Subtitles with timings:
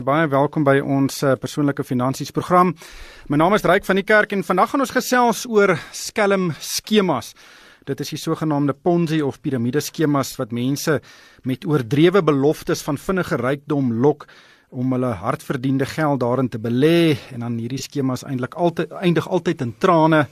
[0.00, 2.70] Baie welkom by ons uh, persoonlike finansies program.
[3.28, 7.34] My naam is Ryk van die Kerk en vandag gaan ons gesels oor skelm skemas.
[7.84, 11.02] Dit is die sogenaamde Ponzi of piramide skemas wat mense
[11.44, 14.24] met oordrewe beloftes van vinnige rykdom lok
[14.72, 19.66] om hulle hardverdiende geld daarin te belê en dan hierdie skemas eintlik altyd eindig altyd
[19.66, 20.22] in trane.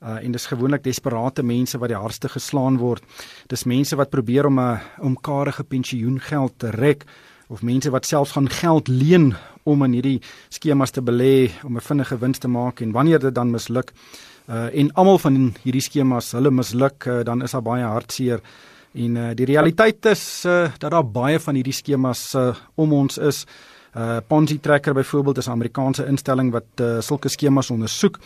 [0.00, 3.04] Uh, en dis gewoonlik desperate mense wat die hardste geslaan word.
[3.52, 4.80] Dis mense wat probeer om 'n
[5.12, 7.04] omkarige pensioengeld te rek
[7.50, 9.34] of mense wat selfs gaan geld leen
[9.68, 13.34] om in hierdie skemas te belê om 'n vinnige wins te maak en wanneer dit
[13.34, 13.92] dan misluk
[14.48, 18.40] uh, en almal van hierdie skemas hulle misluk uh, dan is daar baie hartseer.
[18.94, 23.18] En uh, die realiteit is uh, dat daar baie van hierdie skemas uh, om ons
[23.18, 23.46] is.
[23.96, 28.18] Uh, Ponzi Tracker byvoorbeeld is 'n Amerikaanse instelling wat uh, sulke skemas ondersoek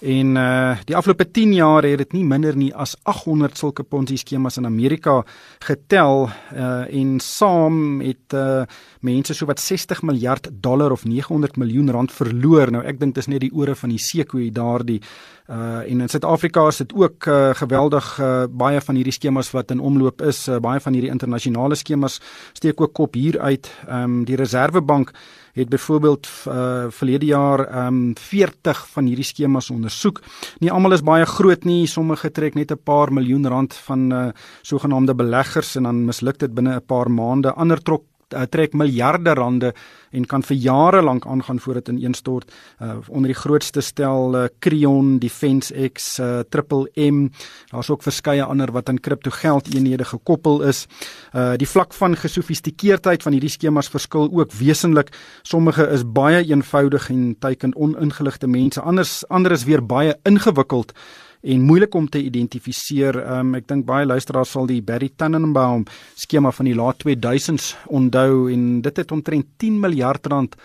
[0.00, 4.18] En uh die afgelope 10 jaar het dit nie minder nie as 800 sulke Ponzi
[4.20, 5.22] skemas in Amerika
[5.64, 8.66] getel uh en saam het uh
[9.00, 12.70] mense so wat 60 miljard dollar of 900 miljoen rand verloor.
[12.70, 15.00] Nou ek dink dis net die ore van die seekoe daardie
[15.50, 19.70] uh en in Suid-Afrika is dit ook uh, geweldig uh, baie van hierdie skemas wat
[19.70, 20.48] in omloop is.
[20.48, 22.20] Uh, baie van hierdie internasionale skemas
[22.52, 23.70] steek ook kop hier uit.
[23.86, 25.12] Ehm um, die Reserwebank
[25.56, 30.20] het byvoorbeeld uh, verlede jaar um, ehm, 40 van hierdie skemas ondersoek.
[30.58, 34.28] Nie almal is baie groot nie, sommige trek net 'n paar miljoen rand van uh,
[34.62, 37.52] sogenaamde beleggers en dan misluk dit binne 'n paar maande.
[37.52, 38.04] Ander trok
[38.50, 39.72] trek miljarde rande
[40.10, 42.50] en kan vir jare lank aangaan voordat ineenstort
[42.82, 47.28] uh, onder die grootste stel uh, Creon, Defense X, uh, Triple M.
[47.70, 50.86] Daar's ook verskeie ander wat aan kripto geld eenhede gekoppel is.
[51.34, 55.12] Uh, die vlak van gesofistikeerdheid van hierdie skemas verskil ook wesentlik.
[55.42, 58.80] Sommige is baie eenvoudig en teiken oningeligte mense.
[58.80, 60.92] Anders ander is weer baie ingewikkeld
[61.42, 63.18] en moeilik om te identifiseer.
[63.38, 68.46] Um, ek dink baie luisteraars sal die Barry Tannenbaum skema van die laat 2000s onthou
[68.52, 70.56] en dit het omtrent 10 miljard rand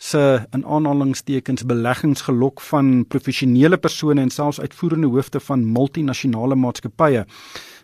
[0.00, 0.20] se
[0.56, 7.26] in aanhalingstekens beleggings gelok van professionele persone en selfs uitvoerende hoofde van multinasjonale maatskappye.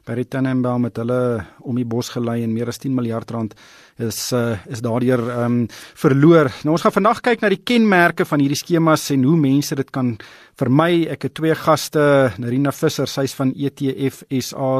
[0.06, 3.56] Barry Tannenbaum het hulle om die bos gelei en meer as 10 miljard rand
[3.96, 6.50] is uh, is daardeur ehm um, verloor.
[6.64, 9.90] Nou ons gaan vandag kyk na die kenmerke van hierdie skemas en hoe mense dit
[9.90, 10.16] kan
[10.56, 11.06] vermy.
[11.12, 14.70] Ek het twee gaste, Nerina Visser, sy's van ETF SA.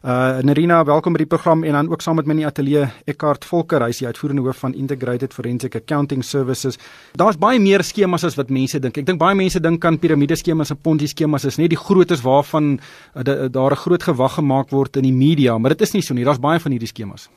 [0.00, 2.86] Uh Nerina, welkom by die program en dan ook saam met my in die ateljee
[3.10, 6.78] Eckhart Volker, hy's die uitvoerende hoof van Integrated Forensic Accounting Services.
[7.18, 9.02] Daar's baie meer skemas as wat mense dink.
[9.02, 12.22] Ek dink baie mense dink aan piramide skemas en ponzi skemas is net die grootes
[12.22, 16.02] waarvan uh, daar 'n groot gewag gemaak word in die media, maar dit is nie
[16.02, 16.24] so nie.
[16.24, 17.28] Daar's baie van hierdie skemas.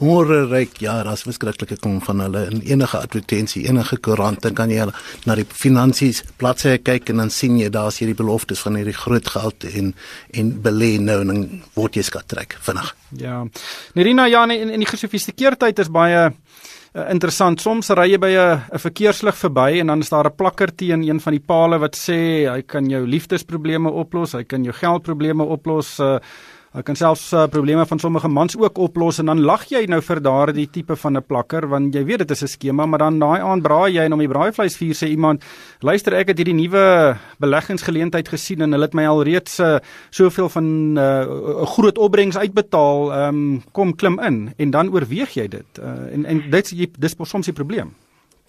[0.00, 4.72] Môre ryk ja, daar's verskriklike kom van hulle in enige advertensie, enige koerant, dan kan
[4.72, 4.86] jy
[5.28, 9.28] na die finansies bladsye kyk en dan sien jy daar's hierdie beloftes van hierdie groot
[9.28, 9.94] geld en
[10.32, 11.46] en belê nou en
[11.76, 12.94] word jy skat trek vinnig.
[13.20, 13.44] Ja.
[13.94, 16.30] Nerina ja, in, in die gesofistikeerdheid is baie
[16.90, 17.60] Uh, interessant.
[17.62, 21.02] Soms ry jy by 'n 'n verkeerslig verby en dan is daar 'n plakker teen
[21.06, 25.44] een van die pale wat sê hy kan jou liefdesprobleme oplos, hy kan jou geldprobleme
[25.44, 26.00] oplos.
[26.00, 26.18] Uh,
[26.70, 29.98] Ek kan selfs uh, probleme van sommige mans ook oplos en dan lag jy nou
[30.06, 33.18] vir daardie tipe van 'n plakker want jy weet dit is 'n skema maar dan
[33.18, 35.42] daai aand braai jy en om die braaivleisvuur sê iemand
[35.82, 39.78] luister ek het hierdie nuwe beleggingsgeleentheid gesien en hulle het my alreeds uh,
[40.10, 40.64] soveel van
[40.98, 43.26] eh, 'n uh, groot opbrengs uitbetaal.
[43.26, 44.52] Um, kom klim in.
[44.56, 45.78] En dan oorweeg jy dit.
[45.82, 47.90] Uh, en en dit dis soms die probleem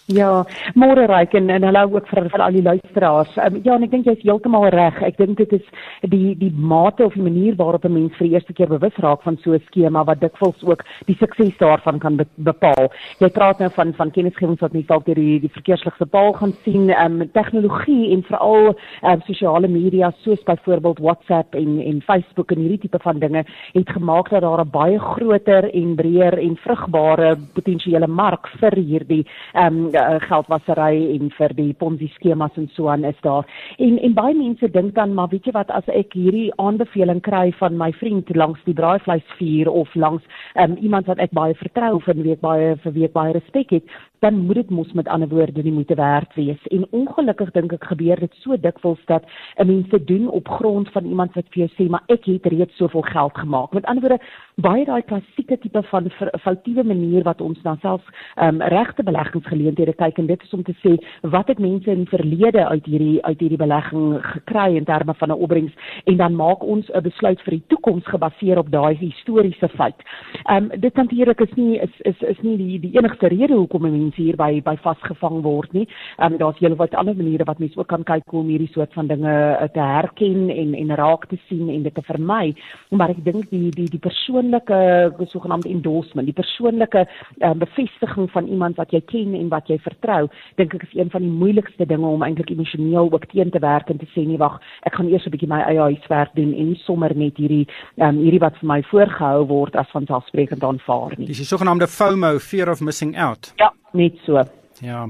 [0.09, 3.35] Ja, môre ryk en en hallo ook vir vir al die luisteraars.
[3.37, 4.97] Um, ja, en ek dink jy's heeltemal reg.
[5.05, 5.67] Ek dink dit is
[6.09, 9.21] die die mate of die manier waarop 'n mens vir die eerste keer bewus raak
[9.21, 12.89] van so 'n skema wat dikwels ook die sukses daarvan kan be bepaal.
[13.19, 16.53] Jy praat nou van van kennisgewings wat mense dalk deur die die verkeersligte paal gaan
[16.63, 22.01] sien, ehm um, tegnologie en veral ehm um, sosiale media soos byvoorbeeld WhatsApp en en
[22.01, 26.39] Facebook en hierdie tipe van dinge het gemaak dat daar 'n baie groter en breër
[26.39, 32.55] en vrugbare potensiële mark vir hierdie ehm um, uh, geldwasery en vir die Ponzi skemas
[32.59, 33.47] en so aan is daar.
[33.77, 37.51] En en baie mense dink dan maar weet jy wat as ek hierdie aanbeveling kry
[37.59, 40.23] van my vriend langs die braaivleisvuur of langs
[40.55, 43.71] um, iemand wat ek baie vertrou en wie ek baie vir wie ek baie respek
[43.77, 46.67] het, dan moet dit mos met ander woorde nie moeite werd wees.
[46.67, 49.23] En ongelukkig dink ek gebeur dit so dikwels dat
[49.57, 52.45] 'n mens dit doen op grond van iemand wat vir jou sê maar ek het
[52.45, 53.73] reeds soveel geld gemaak.
[53.73, 54.23] Met ander woorde,
[54.55, 58.01] baie daai klassieke tipe van foutiewe manier wat ons dan self
[58.35, 62.17] um, regte beleggingsgeleenthede kyk en dit is om te sê wat het mense in die
[62.17, 65.73] verlede uit hierdie uit hierdie belegging gekry in terme van 'n opbrengs
[66.05, 69.97] en dan maak ons 'n besluit vir die toekoms gebaseer op daai historiese feit.
[70.45, 73.81] Ehm um, dit natuurlik is nie is is is nie die die enigste rede hoekom
[73.81, 75.87] mense mens hier by by vasgevang word nie.
[76.19, 78.93] Ehm um, daar's heelwat ander maniere wat mens ook kan kyk hoe om hierdie soort
[78.93, 82.53] van dinge uh, te herken en en raak te sien en dit te vermy.
[82.89, 87.05] Maar ek dink die die die persoonlike sogenaamde endorsement, die persoonlike
[87.41, 91.09] uh, bevestiging van iemand wat jy ken en wat jy vertrou, dink ek is een
[91.09, 94.37] van die moeilikste dinge om eintlik emosioneel ook teen te werk en te sê nee
[94.41, 97.67] wag, ek gaan eers 'n bietjie my eie huiswerk doen en nie sommer net hierdie
[97.97, 101.27] ehm um, hierdie wat vir my voorgehou word as vanselfsprekend aanvaar nie.
[101.27, 103.53] Dis die sogenaamde FOMO, fear of missing out.
[103.57, 104.43] Ja, net so.
[104.81, 105.05] Ja.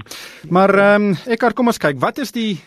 [0.48, 2.60] Maar ehm um, Eckart, kom ons kyk, wat is die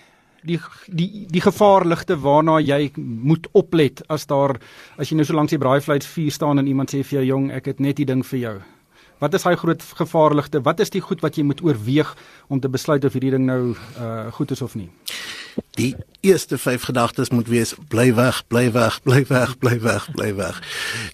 [0.46, 4.56] die die die gevaarligte waarna jy moet oplet as daar
[4.98, 7.52] as jy nou so langs die braaivleis vuur staan en iemand sê vir jou jong,
[7.52, 8.56] ek het net die ding vir jou.
[9.24, 10.62] Wat is daai groot gevaarligte?
[10.62, 12.10] Wat is die goed wat jy moet oorweeg
[12.52, 14.90] om te besluit of hierdie ding nou uh goed is of nie?
[15.80, 20.34] Die eerste 5 gedagtes moet wees bly weg, bly weg, bly weg, bly weg, bly
[20.36, 20.60] weg.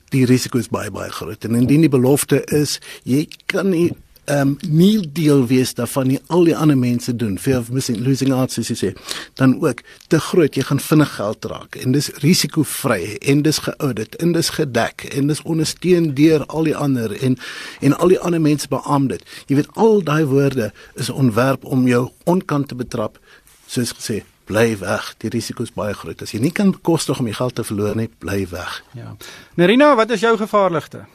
[0.09, 1.45] Die risiko is baie baie groot.
[1.45, 3.91] En indien die belofte is jy kan nie
[4.31, 8.33] um, nie deel wees daarvan nie al die ander mense doen fear of missing losing
[8.33, 8.91] out soos jy sê
[9.39, 14.15] dan ook te groot jy gaan vinnig geld raak en dis risikovry en dis geaudit
[14.23, 17.37] en dis gedek en dis ondersteun deur al die ander en
[17.79, 19.23] en al die ander mense beamoed dit.
[19.49, 23.19] Jy weet al daai woorde is ontwerp om jou onkant te betrap
[23.67, 26.21] soos gesê bly weg die risiko is baie groot.
[26.21, 28.81] As jy nie kan bekostig om jou geld te verloor nie bly weg.
[28.97, 29.15] Ja.
[29.59, 31.05] Nerina wat is jou gevaarligste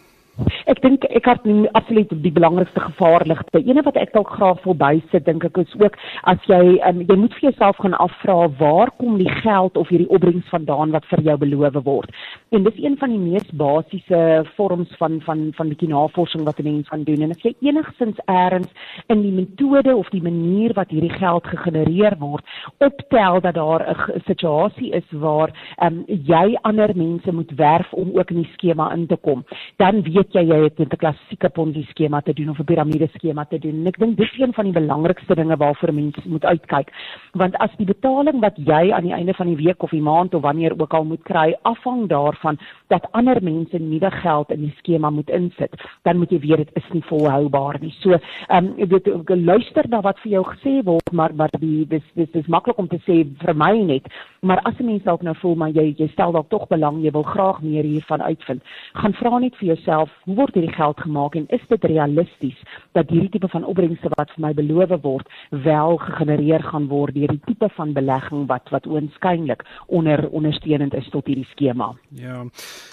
[0.68, 1.44] Ek dink ek het
[1.78, 3.62] absoluut die belangrikste gevaarligte.
[3.64, 5.96] Eene wat ek dalk graag wil bysit dink ek is ook
[6.28, 10.10] as jy um, jy moet vir jouself gaan afvra waar kom die geld of hierdie
[10.12, 12.12] opbrengs vandaan wat vir jou beloof word.
[12.52, 16.68] En dis een van die mees basiese vorms van van van bietjie navorsing wat 'n
[16.68, 17.22] mens kan doen.
[17.22, 18.68] En as jy enigsins eers
[19.08, 22.44] in die metode of die manier wat hierdie geld gegenereer word,
[22.78, 25.50] optel dat daar 'n situasie is waar
[25.82, 29.44] um, jy ander mense moet werf om ook in die skema in te kom,
[29.76, 33.08] dan weet weet jy jy het 'n klassieke Ponzi skema te doen of 'n piramide
[33.14, 33.80] skema te doen.
[33.80, 36.90] En ek dink dis een van die belangrikste dinge waarvoor mense moet uitkyk.
[37.32, 40.34] Want as die betaling wat jy aan die einde van die week of die maand
[40.34, 42.58] of wanneer ook al moet kry afhang daarvan
[42.88, 46.70] dat ander mense nuwe geld in die skema moet insit, dan moet jy weet dit
[46.74, 47.94] is nie volhoubaar nie.
[48.00, 48.10] So,
[48.48, 51.86] ehm um, ek weet ek luister na wat vir jou gesê word, maar wat die
[51.86, 54.06] dis dis dis maklik om te sê vir my net,
[54.42, 57.10] maar as 'n mens dalk nou voel maar jy jy stel dalk tog belang, jy
[57.10, 58.62] wil graag meer hiervan uitvind,
[58.94, 62.58] gaan vra net vir jouself hoe word hierdie geld gemaak en is dit realisties
[62.92, 67.34] dat hierdie tipe van opbrengste wat vir my beloof word wel gegenereer gaan word deur
[67.34, 71.92] die tipe van belegging wat wat oënskynlik onder ondersteunend is tot hierdie skema.
[72.10, 72.44] Ja.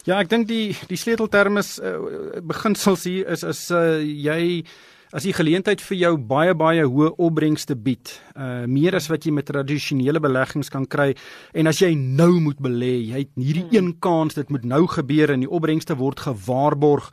[0.06, 1.98] Ja, ek dink die die sleutelterm is uh,
[2.44, 4.64] beginsels hier is is uh, jy
[5.14, 9.34] as die geleentheid vir jou baie baie hoë opbrengste bied, uh meer as wat jy
[9.36, 11.12] met tradisionele beleggings kan kry
[11.54, 13.78] en as jy nou moet belê, jy het hierdie hmm.
[13.78, 17.12] een kans dit moet nou gebeur en die opbrengste word gewaarborg.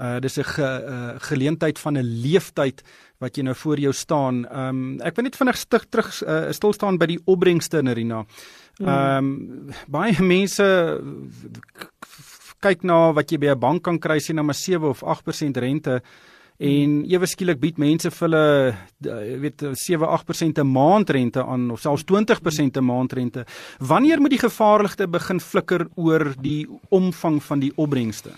[0.00, 2.82] Uh dis 'n ge, uh, geleentheid van 'n leeftyd
[3.20, 4.46] wat jy nou voor jou staan.
[4.48, 8.24] Um ek wil net vinnig stig terug uh, stil staan by die opbrengste Nerina.
[8.80, 9.70] Um hmm.
[9.88, 10.64] baie mense
[12.62, 15.56] kyk na wat jy by 'n bank kan kry sien na maar 7 of 8%
[15.56, 16.02] rente
[16.58, 18.74] en ewe skielik bied mense vir hulle
[19.42, 23.46] weet 7-8% 'n maandrente aan of selfs 20% 'n maandrente.
[23.78, 28.30] Wanneer moet die gevaarligte begin flikker oor die omvang van die opbrengste?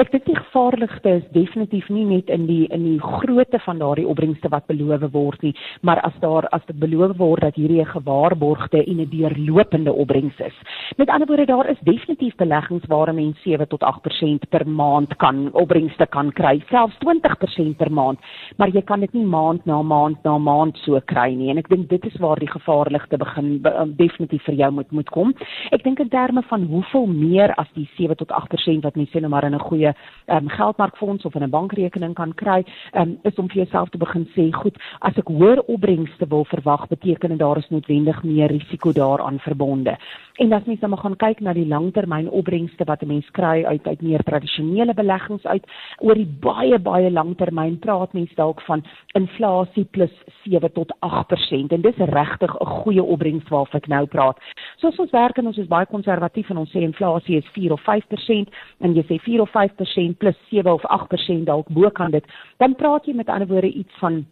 [0.00, 4.06] Ek dink die gevaarlikste is definitief nie net in die in die grootte van daardie
[4.08, 5.50] opbrengste wat beloof word nie,
[5.84, 10.38] maar as daar as dit beloof word dat hierdie 'n gewaarborgde en 'n deurlopende opbrengs
[10.40, 10.56] is.
[10.96, 15.16] Met ander woorde, daar is definitief beleggings waar 'n mens 7 tot 8% per maand
[15.16, 18.18] kan opbrengste kan kry, selfs 20% per maand,
[18.56, 21.68] maar jy kan dit nie maand na maand na maand so kry nie en ek
[21.68, 25.34] dink dit is waar die gevaarlikste begin be, um, definitief vir jou moet moet kom.
[25.70, 29.28] Ek dink in terme van hoeveel meer as die 7 tot 8% wat mense nou
[29.28, 33.48] maar in 'n goeie um, geldmarkfonds of in 'n bankrekening kan kry, um, is om
[33.48, 37.58] vir jouself te begin sê, goed, as ek hoër opbrengste wil verwag, beteken dit daar
[37.58, 39.96] is noodwendig meer risiko daaraan verbonde.
[40.36, 43.86] En as mens dan gaan kyk na die langtermyn opbrengste wat 'n mens kry uit
[43.86, 45.64] uit meer tradisionele beleggings uit,
[45.98, 48.84] oor die baie baie langtermyn praat mens dalk van
[49.14, 50.12] inflasie plus
[50.44, 54.38] 7 tot 8% en dis regtig 'n goeie opbrengs waarvan ek nou praat.
[54.76, 57.72] So as ons werk en ons is baie konservatief en ons sê inflasie is 4
[57.72, 58.48] of 5%
[58.80, 59.71] en jy sê 4 of 5%
[60.18, 62.24] plus 7 of 8% dalk bo kan dit,
[62.58, 64.24] dan praat jy met ander woorde iets van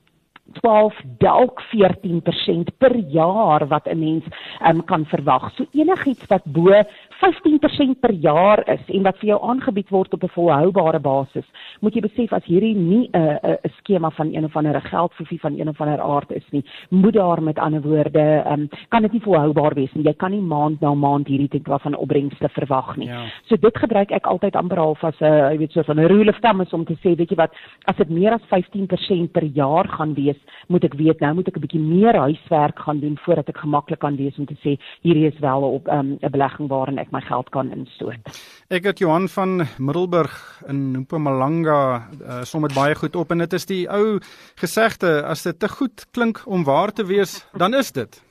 [0.53, 4.25] 12 dalk 14% per jaar wat 'n mens
[4.67, 5.53] um, kan verwag.
[5.55, 6.83] So enigiets wat bo
[7.21, 11.45] 15% per jaar is en wat vir jou aangebied word op 'n volhoubare basis,
[11.81, 15.41] moet jy besef as hierdie nie 'n 'n 'n skema van een of ander geldfofie
[15.41, 19.13] van een of ander aard is nie, moet daar met ander woorde, um, kan dit
[19.13, 20.05] nie volhoubaar wees nie.
[20.05, 23.09] Jy kan nie maand na maand hierdie tipe van opbrengste verwag nie.
[23.09, 23.25] Ja.
[23.45, 26.31] So dit gebruik ek altyd amper half as 'n jy weet so van 'n rule
[26.31, 27.53] of thumb om te sê, weet jy wat,
[27.87, 31.57] as dit meer as 15% per jaar gaan wees, moet ek weet nou moet ek
[31.57, 35.27] 'n bietjie meer huiswerk gaan doen voordat ek gemaklik kan wees om te sê hierdie
[35.27, 38.23] is wel op ehm, 'n um, belegging waarin ek my geld kan instoot.
[38.69, 43.53] Ek het Johan van Middelburg in Mpumalanga uh, som dit baie goed op en dit
[43.53, 44.21] is die ou
[44.55, 48.23] gesegde as dit te goed klink om waar te wees, dan is dit.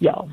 [0.00, 0.24] Ja,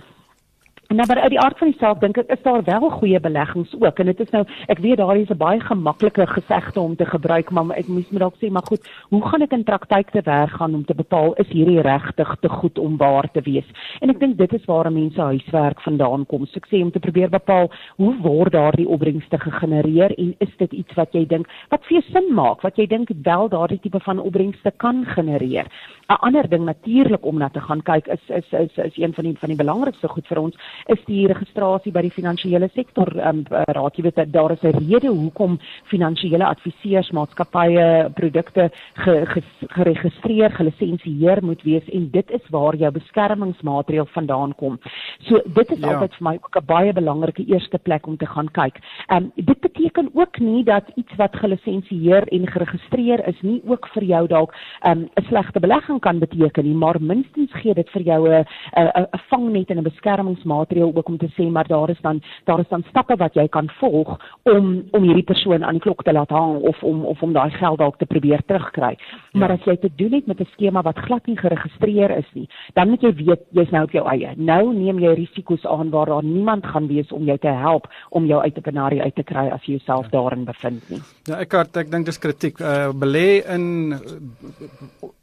[0.88, 3.74] Nou maar uit die aard van die saak dink ek is daar wel goeie beleggings
[3.80, 3.98] ook.
[4.00, 7.50] En dit is nou ek weet daar is 'n baie gemaklike gesegde om te gebruik
[7.52, 10.50] maar ek moes met dalk sê maar goed hoe gaan ek in praktyk te werk
[10.50, 13.66] gaan om te bepaal is hierdie regtig te goed om waar te wees?
[14.00, 16.46] En ek dink dit is waar mense huiswerk vandaan kom.
[16.46, 20.72] So ek sê om te probeer bepaal hoe word daardie opbrengste gegenereer en is dit
[20.72, 24.00] iets wat jy dink wat vir jou sin maak wat jy dink wel daardie tipe
[24.00, 25.68] van opbrengste kan genereer
[26.08, 29.24] 'n ander ding natuurlik om na te gaan kyk is is is is een van
[29.24, 33.12] die van die belangrikste goed vir ons is die registrasie by die finansiële sektor.
[33.28, 39.42] Um, raad jy weet daar is 'n rede hoekom finansiële adviseurs maatskappye produkte ge, ge,
[39.68, 44.80] geregistreer gelisensieer moet wees en dit is waar jou beskermingsmaatreël vandaan kom.
[45.20, 45.94] So dit is ja.
[45.94, 48.80] altyd vir my ook 'n baie belangrike eerste plek om te gaan kyk.
[49.12, 54.04] Um, dit beteken ook nie dat iets wat gelisensieer en geregistreer is nie ook vir
[54.04, 58.02] jou dalk ehm, 'n um, slegte belegging kan beteken nie maar minstens gee dit vir
[58.02, 61.90] jou 'n 'n 'n vangnet en 'n beskermingsmaatreël maatreël ook om te sê maar daar
[61.90, 65.78] is dan daar is dan stappe wat jy kan volg om om hierdie persoon aan
[65.78, 68.98] die klok te laat hang of om of om daai geld dalk te probeer terugkry.
[68.98, 69.40] Ja.
[69.40, 72.50] Maar as jy te doen het met 'n skema wat glad nie geregistreer is nie,
[72.74, 74.34] dan moet jy weet jy's nou op jou eie.
[74.36, 78.26] Nou neem jy risiko's aan waar daar niemand gaan wees om jou te help om
[78.26, 80.10] jou uit 'n penarie uit te kry as jy jouself ja.
[80.10, 81.02] daarin bevind nie.
[81.24, 82.60] Ja, ek het ek dink dis kritiek.
[82.60, 83.96] Uh belê in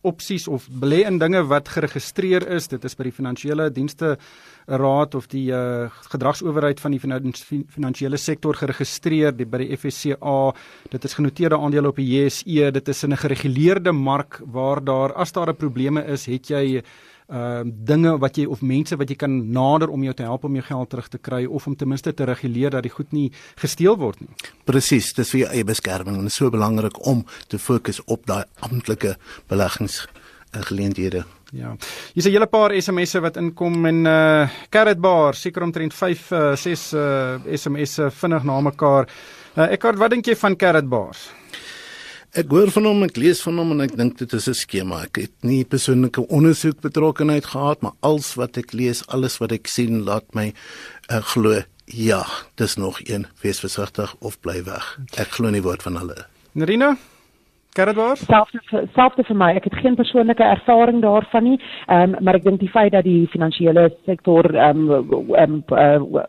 [0.00, 2.68] opsies of belê in dinge wat geregistreer is.
[2.68, 4.16] Dit is by die finansiële dienste
[4.66, 10.38] raad of die uh, gedragsowerheid van die finansiële sektor geregistreer die, by die FSCA.
[10.90, 12.70] Dit is genoteerde aandele op die JSE.
[12.72, 16.82] Dit is in 'n gereguleerde mark waar daar as daar 'n probleme is, het jy
[17.24, 20.44] ehm uh, dinge wat jy of mense wat jy kan nader om jou te help
[20.44, 23.12] om jou geld terug te kry of om ten minste te reguleer dat die goed
[23.12, 24.28] nie gesteel word nie.
[24.64, 28.44] Presies, dis vir jou eie beskerming en is so belangrik om te fokus op daai
[28.60, 29.16] amptelike
[29.48, 30.04] beleggings
[30.62, 31.24] geleenthede.
[31.52, 31.76] Ja.
[32.14, 36.56] Hier's 'n hele paar SMS'e wat inkom en uh Carrot Bar, seker omtrent 5 uh
[36.56, 39.08] 6 uh SMS'e vinnig na mekaar.
[39.56, 41.30] Uh ek wat dink jy van Carrot Bars?
[42.34, 45.02] Ek hoor van hom, ek lees van hom en ek dink dit is 'n skema.
[45.02, 49.66] Ek het nie persoonlike ondersoek betrokkenheid gehad, maar alles wat ek lees, alles wat ek
[49.66, 50.52] sien, laat my
[51.10, 54.98] uh, glo ja, dis nog een wees versigtig of bly weg.
[55.16, 56.26] Ek glo nie woord van hulle.
[56.52, 56.96] Nerina
[57.74, 58.16] Karadwaar?
[58.16, 58.60] Selfde
[58.94, 59.48] selfde vir my.
[59.58, 61.56] Ek het geen persoonlike ervaring daarvan nie.
[61.88, 66.04] Ehm um, maar ek dink die feit dat die finansiële sektor ehm um, ehm um,
[66.14, 66.22] uh,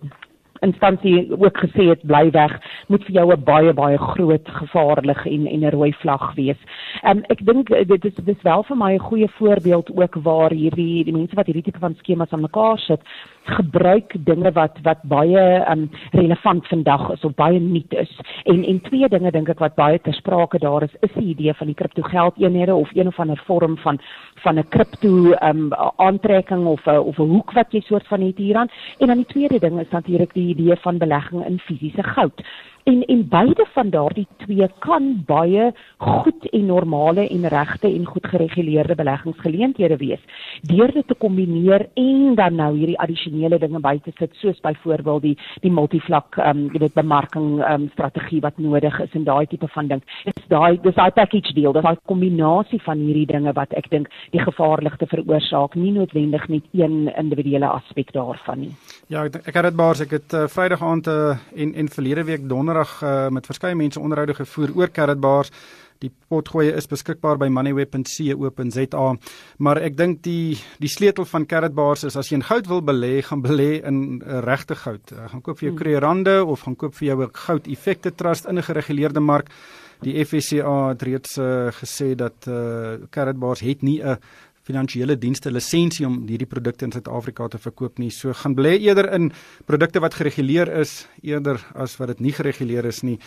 [0.66, 2.56] instansie ook gesê het bly weg
[2.88, 6.58] moet vir jou 'n baie baie groot gevaar lig en en 'n rooi vlag wees.
[7.04, 10.52] Ehm um, ek dink dit is dis wel vir my 'n goeie voorbeeld ook waar
[10.52, 13.02] hierdie die mense wat hierdie tipe van skemas aan mekaar sit
[13.46, 18.12] gebruik dinge wat wat baie um, relevant vandag is of baie nuut is.
[18.44, 21.54] En en twee dinge dink ek wat baie ter sprake daar is, is die idee
[21.54, 24.00] van die kriptogeldeenhede of een of ander vorm van
[24.44, 28.38] van 'n kripto um, aantrekking of a, of 'n hoek wat jy soort van het
[28.38, 28.70] hieraan.
[29.00, 32.42] En dan die tweede ding is natuurlik die idee van belegging in fisiese goud
[32.86, 38.28] en en beide van daardie twee kan baie goed en normale en regte en goed
[38.28, 40.22] gereguleerde beleggingsgeleenthede wees.
[40.62, 45.22] Deur dit te kombineer en dan nou hierdie addisionele dinge by te sit soos byvoorbeeld
[45.22, 49.26] die die multivlak ehm um, jy weet bemarking ehm um, strategie wat nodig is en
[49.26, 50.04] daai tipe van ding.
[50.30, 54.14] Dis daai dis daai package deal dis daai kombinasie van hierdie dinge wat ek dink
[54.32, 58.72] die gevaarligte veroorsaak nie noodwendig net een individuele aspek daarvan nie.
[59.10, 62.30] Ja ek, ek het dit baars ek het uh, vrydag aand uh, en en verlede
[62.30, 65.52] week donder donderdag uh, met verskeie mense onderhoude gevoer oor Carrotbars.
[66.04, 69.06] Die potgoeie is beskikbaar by moneyweb.co.za.
[69.64, 73.22] Maar ek dink die die sleutel van Carrotbars is as jy in goud wil belê,
[73.24, 75.14] gaan belê in uh, regte goud.
[75.14, 76.52] Uh, gaan koop vir jou kreerande hmm.
[76.52, 79.50] of gaan koop vir jou 'n goud effekte trust in 'n gereguleerde mark.
[80.04, 84.20] Die FSCA het reeds uh, gesê dat uh, Carrotbars het nie 'n
[84.66, 88.10] finansiële dienste lisensie om hierdie produkte in Suid-Afrika te verkoop nie.
[88.14, 89.30] So gaan belê eerder in
[89.70, 93.20] produkte wat gereguleer is eerder as wat dit nie gereguleer is nie.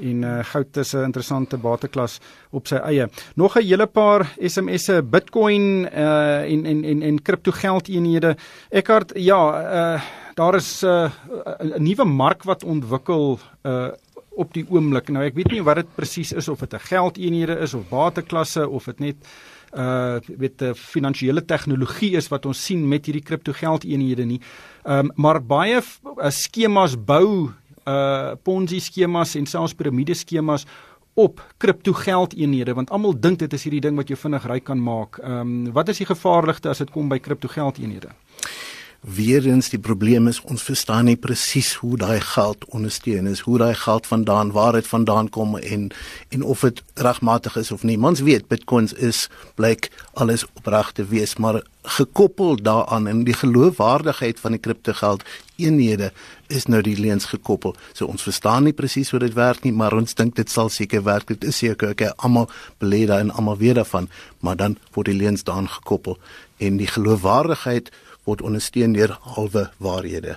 [0.00, 3.08] En uh, goud is 'n interessante bateklas op sy eie.
[3.36, 8.36] Nog 'n hele paar SMS'e Bitcoin uh en en en en kriptogeldeenhede.
[8.70, 9.42] Eckhart, ja,
[9.96, 10.00] uh
[10.34, 11.10] daar is 'n uh,
[11.76, 13.92] 'n nuwe mark wat ontwikkel uh
[14.36, 15.08] op die oomblik.
[15.08, 18.68] Nou ek weet nie wat dit presies is of dit 'n geldeenhede is of bateklasse
[18.68, 19.16] of dit net
[19.74, 24.40] uh weet 'n finansiële tegnologie is wat ons sien met hierdie kriptogeldeenhede nie.
[24.84, 27.50] Ehm um, maar baie uh, skemas bou
[27.86, 30.66] uh Ponzi skemas en selfs piramide skemas
[31.14, 35.18] op kriptogeldeenhede want almal dink dit is hierdie ding wat jou vinnig ryk kan maak.
[35.18, 38.08] Ehm um, wat is die gevaarligste as dit kom by kriptogeldeenhede?
[38.08, 38.75] weer
[39.14, 43.74] eens die probleem is ons verstaan nie presies hoe daai geld ondersteun is, hoe daai
[43.74, 45.90] geld vandaan, waar dit vandaan kom en
[46.30, 47.98] en of dit regmatig is of nie.
[47.98, 54.40] Ons weet Bitcoins is blyk alles opreg te wees, maar gekoppel daaraan en die geloofwaardigheid
[54.40, 55.22] van die kriptogeld
[55.56, 56.10] eenhede
[56.48, 57.76] is nou die leens gekoppel.
[57.92, 61.02] So ons verstaan nie presies hoe dit werk nie, maar ons dink dit sal seker
[61.06, 61.28] werk.
[61.28, 62.50] Dit is seker okay, almal
[62.82, 64.10] belê daar en almal weet daarvan,
[64.40, 66.18] maar dan word die leens daaraan gekoppel
[66.58, 67.92] en die geloofwaardigheid
[68.26, 70.36] word ondersteun deur halwe waarhede.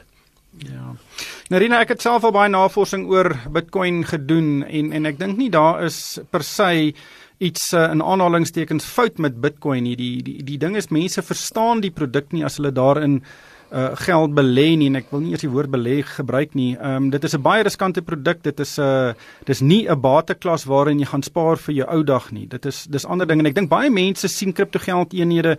[0.58, 0.96] Ja.
[1.50, 5.50] Narina, ek het self al baie navorsing oor Bitcoin gedoen en en ek dink nie
[5.54, 6.94] daar is per se
[7.40, 9.96] iets uh, in aanhalingstekens fout met Bitcoin nie.
[9.96, 13.22] Die die die ding is mense verstaan die produk nie as hulle daarin
[13.70, 16.72] uh geld belê nie en ek wil nie eers die woord belê gebruik nie.
[16.74, 18.42] Ehm um, dit is 'n baie riskante produk.
[18.42, 19.14] Dit is 'n uh,
[19.46, 22.48] dis nie 'n bateklas waarin jy gaan spaar vir jou ou dag nie.
[22.48, 25.58] Dit is dis ander ding en ek dink baie mense sien kriptogeld eenhede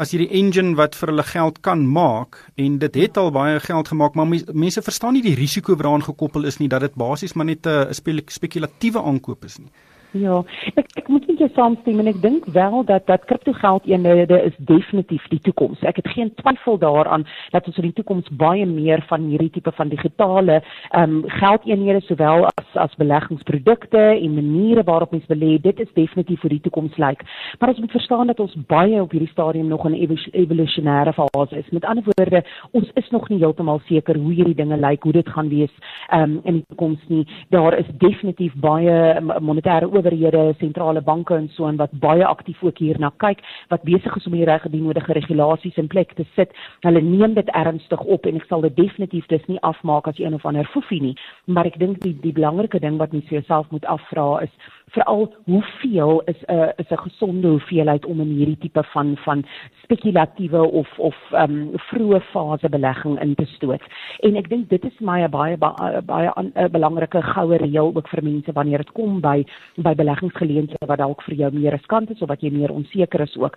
[0.00, 3.90] as hierdie engine wat vir hulle geld kan maak en dit het al baie geld
[3.92, 4.30] gemaak maar
[4.64, 7.66] mense verstaan nie die risiko wat daaraan gekoppel is nie dat dit basies maar net
[7.66, 7.92] 'n
[8.30, 9.68] spekulatiewe aankoop is nie.
[10.10, 10.40] Ja,
[10.74, 14.56] ek ek moet net jou saamstem en ek dink wel dat dat kriptogeld eenhede is
[14.66, 15.78] definitief die toekoms.
[15.86, 17.22] Ek het geen twyfel daaraan
[17.54, 20.56] dat ons in die toekoms baie meer van hierdie tipe van digitale
[20.90, 26.42] ehm um, geldeenhede sowel as as beleggingsprodukte en maniere waarop mens belê, dit is definitief
[26.42, 27.22] vir die toekoms lyk.
[27.60, 31.56] Maar ons moet verstaan dat ons baie op hierdie stadium nog in 'n evolusionêre fase
[31.58, 31.70] is.
[31.70, 35.28] Met ander woorde, ons is nog nie heeltemal seker hoe hierdie dinge lyk, hoe dit
[35.28, 35.74] gaan wees
[36.08, 37.26] ehm um, in die toekoms nie.
[37.50, 42.80] Daar is definitief baie monetêre owerhede, sentrale banke en so en wat baie aktief ook
[42.82, 46.52] hierna kyk, wat besig is om hier reg die nodige regulasies in plek te sit.
[46.86, 50.34] Hulle neem dit ernstig op en ek sal dit definitief dis nie afmaak as een
[50.34, 51.16] of ander foefie nie,
[51.46, 54.52] maar ek dink die die belangrike ding wat mens vir jouself moet afvra is
[54.90, 59.44] veral hoeveel is 'n uh, is 'n gesonde hoeveelheid om in hierdie tipe van van
[59.82, 63.82] spekulatiewe of of ehm um, vroeë fase belegging in te stoot.
[64.20, 68.08] En ek dink dit is my 'n baie baie baie 'n belangrike goue reël ook
[68.08, 69.44] vir mense wanneer dit kom by
[69.76, 73.36] by beleggingsgeleenthede wat dalk vir jou meer riskant is of wat jy meer onseker is
[73.36, 73.56] ook.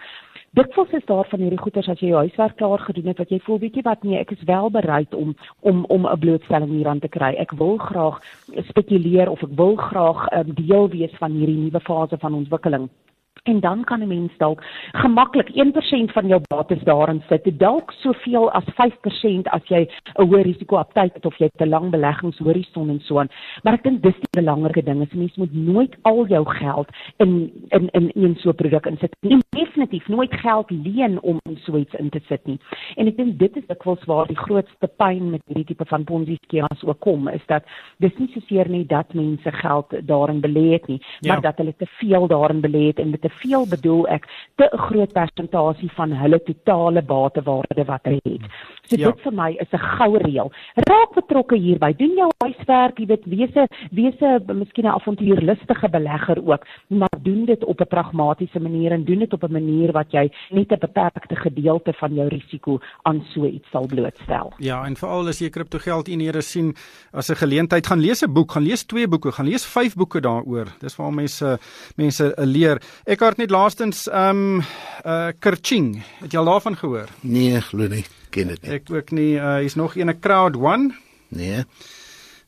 [0.53, 3.39] Dikwels is daar van hierdie goeders as jy jou huiswerk klaar gedoen het wat jy
[3.41, 5.31] voel jy wat nee ek is wel bereid om
[5.71, 7.31] om om 'n blootstelling hieraan te kry.
[7.41, 8.19] Ek wil graag
[8.69, 12.85] spekuleer of ek wil graag um, deel wees van hierdie nuwe fase van ontwikkeling.
[13.43, 17.59] En dan kan 'n mens dalk gemaklik 1% van jou bates daarin sit.
[17.59, 21.89] Dalk soveel as 5% as jy 'n hoë risiko aptyd het of jy 'n lang
[21.91, 23.29] beleggingshorison en so aan.
[23.63, 25.01] Maar ek dink dis die belangrike ding.
[25.01, 29.37] 'n Mens moet nooit al jou geld in in in een so produk insit nie.
[29.49, 32.59] Definitief nooit geld leen om in so iets in te sit nie.
[32.95, 36.37] En ek dink dit is dikwels waar die grootste pyn met hierdie tipe van Ponzi
[36.43, 37.63] skemas ook kom, is dat
[37.97, 41.41] dis nie soseer nie dat mense geld daarin belê het nie, maar ja.
[41.41, 44.27] dat hulle te veel daarin belê het en dit veel bedoel ek
[44.59, 48.45] te 'n groot persentasie van hulle totale batewaarde wat hulle het.
[48.89, 49.11] So ja.
[49.11, 50.51] dit vir my is 'n goue reël.
[50.75, 51.93] Raak betrokke hierby.
[51.95, 57.17] Doen jou huiswerk, jy weet, wees 'n wees 'n miskien 'n avontuurlustige belegger ook, maar
[57.21, 60.71] doen dit op 'n pragmatiese manier en doen dit op 'n manier wat jy net
[60.71, 64.53] 'n beperkte gedeelte van jou risiko aan so iets sal blootstel.
[64.57, 66.75] Ja, en veral as jy kriptogeld eenhede sien
[67.11, 70.19] as 'n geleentheid, gaan lees 'n boek, gaan lees twee boeke, gaan lees vyf boeke
[70.19, 70.67] daaroor.
[70.79, 71.59] Dis waar mense
[71.95, 72.81] mense leer.
[73.05, 74.61] Ek het net laastens ehm um,
[75.05, 77.07] uh Kerching, het jy al daarvan gehoor?
[77.21, 78.71] Nee, glo nie ken dit nie.
[78.79, 79.33] Ek ook nie.
[79.37, 80.93] Uh hier's nog een 'n crowd one.
[81.33, 81.65] Nee.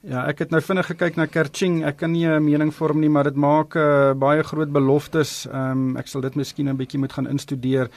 [0.06, 1.80] Ja, ek het nou vinnig gekyk na Kerching.
[1.86, 5.48] Ek kan nie 'n mening vorm nie, maar dit maak uh, baie groot beloftes.
[5.50, 7.90] Ehm um, ek sal dit miskien 'n bietjie moet gaan instudeer.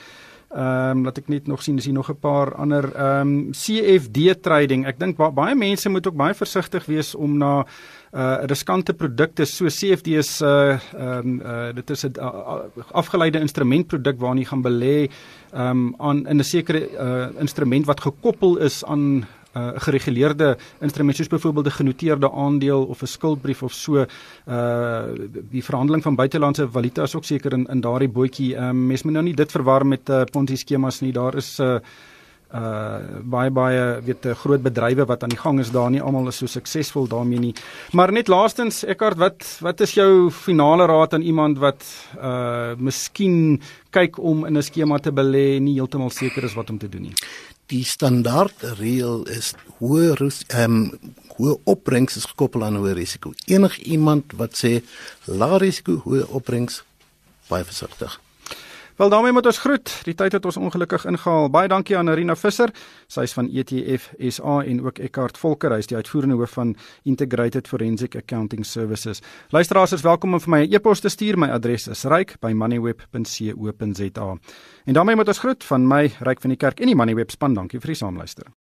[0.49, 3.51] Ehm um, laat ek net nog sien, is hier nog 'n paar ander ehm um,
[3.53, 4.85] CFD trading.
[4.85, 7.65] Ek dink ba baie mense moet ook baie versigtig wees om na
[8.11, 13.39] uh riskante produkte so CFD is uh ehm um, uh dit is 'n uh, afgeleide
[13.39, 15.09] instrumentproduk waarin jy gaan belê
[15.53, 19.27] ehm um, aan in 'n sekere uh instrument wat gekoppel is aan
[19.59, 24.05] uh, gereguleerde instrument soos byvoorbeeld 'n genoteerde aandeel of 'n skuldbrief of so
[24.47, 25.03] uh
[25.51, 28.55] die verhandeling van buitelandse valuta is ook seker in in daardie bootjie.
[28.55, 31.11] Um, mens moet nou nie dit verwar met uh, Ponzi skemas nie.
[31.11, 31.79] Daar is 'n uh,
[32.53, 36.37] uh baie baie weet groot bedrywe wat aan die gang is daar nie almal is
[36.41, 37.53] so suksesvol daarmee nie.
[37.93, 41.85] Maar net laastens Eckart wat wat is jou finale raad aan iemand wat
[42.17, 46.77] uh miskien kyk om in 'n skema te belê nie heeltemal seker is wat om
[46.77, 47.15] te doen nie.
[47.69, 53.31] Die standaard reël is hoë ehm um, hoë opbrengs is gekoppel aan hoë risiko.
[53.47, 54.71] Enige iemand wat sê
[55.29, 56.81] lae risiko hoë opbrengs
[57.47, 58.17] baie versigtig.
[58.99, 60.01] Wel daarmee moet ons groet.
[60.03, 61.49] Die tyd het ons ongelukkig ingehaal.
[61.49, 62.67] Baie dankie aan Arina Visser.
[63.07, 66.75] Sy is van ETF SA en ook Eckhart Volker, hy is die uitvoerende hoof van
[67.07, 69.23] Integrated Forensic Accounting Services.
[69.55, 71.39] Luisteraars is welkom om vir my 'n e e-pos te stuur.
[71.39, 74.37] My adres is ryk@moneyweb.co.za.
[74.85, 77.53] En daarmee moet ons groet van my Ryk van die Kerk en die Moneyweb span.
[77.53, 78.58] Dankie vir die saamluister.